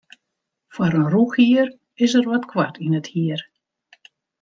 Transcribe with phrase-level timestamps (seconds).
[0.73, 1.67] Foar in rûchhier
[2.05, 3.39] is er wat koart yn it hier.